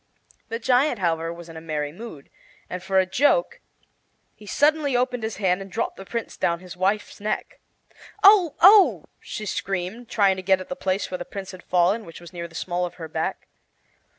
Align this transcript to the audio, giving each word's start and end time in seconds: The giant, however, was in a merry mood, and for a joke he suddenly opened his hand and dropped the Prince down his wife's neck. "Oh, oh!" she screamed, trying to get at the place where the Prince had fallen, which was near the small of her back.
The 0.49 0.57
giant, 0.57 0.97
however, 0.97 1.31
was 1.31 1.47
in 1.47 1.55
a 1.55 1.61
merry 1.61 1.91
mood, 1.91 2.31
and 2.71 2.81
for 2.81 2.97
a 2.97 3.05
joke 3.05 3.61
he 4.33 4.47
suddenly 4.47 4.97
opened 4.97 5.21
his 5.21 5.37
hand 5.37 5.61
and 5.61 5.71
dropped 5.71 5.95
the 5.95 6.05
Prince 6.07 6.37
down 6.37 6.59
his 6.59 6.75
wife's 6.75 7.19
neck. 7.19 7.59
"Oh, 8.23 8.55
oh!" 8.61 9.05
she 9.19 9.45
screamed, 9.45 10.09
trying 10.09 10.37
to 10.37 10.41
get 10.41 10.59
at 10.59 10.69
the 10.69 10.75
place 10.75 11.11
where 11.11 11.19
the 11.19 11.23
Prince 11.23 11.51
had 11.51 11.61
fallen, 11.61 12.03
which 12.03 12.19
was 12.19 12.33
near 12.33 12.47
the 12.47 12.55
small 12.55 12.83
of 12.83 12.95
her 12.95 13.07
back. 13.07 13.47